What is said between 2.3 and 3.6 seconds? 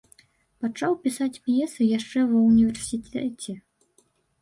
ва ўніверсітэце.